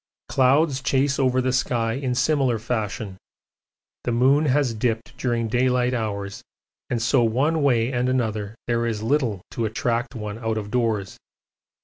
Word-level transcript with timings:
Clouds 0.29 0.81
chase 0.81 1.19
over 1.19 1.41
the 1.41 1.53
sky 1.53 1.93
in 1.93 2.15
similar 2.15 2.57
fashion: 2.57 3.17
the 4.03 4.11
moon 4.11 4.47
has 4.47 4.73
dipped 4.73 5.15
during 5.15 5.47
daylight 5.47 5.93
hours, 5.93 6.41
and 6.89 6.99
so 6.99 7.21
one 7.23 7.61
way 7.61 7.93
and 7.93 8.09
another 8.09 8.55
there 8.65 8.87
is 8.87 9.03
little 9.03 9.43
to 9.51 9.65
attract 9.65 10.15
one 10.15 10.39
out 10.39 10.57
of 10.57 10.71
doors. 10.71 11.19